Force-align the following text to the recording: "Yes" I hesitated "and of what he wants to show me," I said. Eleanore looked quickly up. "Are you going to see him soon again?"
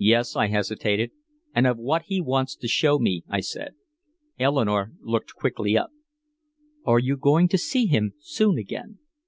"Yes" 0.00 0.34
I 0.34 0.48
hesitated 0.48 1.12
"and 1.54 1.64
of 1.64 1.76
what 1.78 2.06
he 2.06 2.20
wants 2.20 2.56
to 2.56 2.66
show 2.66 2.98
me," 2.98 3.22
I 3.28 3.38
said. 3.38 3.76
Eleanore 4.36 4.90
looked 5.00 5.34
quickly 5.36 5.78
up. 5.78 5.90
"Are 6.84 6.98
you 6.98 7.16
going 7.16 7.46
to 7.50 7.58
see 7.58 7.86
him 7.86 8.14
soon 8.18 8.58
again?" 8.58 8.98